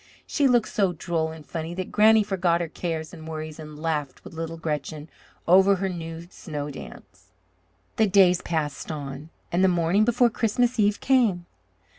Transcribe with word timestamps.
She 0.25 0.47
looked 0.47 0.69
so 0.69 0.93
droll 0.93 1.29
and 1.31 1.45
funny 1.45 1.75
that 1.75 1.91
Granny 1.91 2.23
forgot 2.23 2.59
her 2.59 2.67
cares 2.67 3.13
and 3.13 3.27
worries 3.27 3.59
and 3.59 3.79
laughed 3.79 4.23
with 4.23 4.33
little 4.33 4.57
Gretchen 4.57 5.09
over 5.47 5.75
her 5.75 5.89
new 5.89 6.25
snow 6.31 6.71
dance. 6.71 7.27
The 7.97 8.07
days 8.07 8.41
passed 8.41 8.91
on, 8.91 9.29
and 9.51 9.63
the 9.63 9.67
morning 9.67 10.03
before 10.03 10.31
Christmas 10.31 10.79
Eve 10.79 10.99
came. 11.01 11.45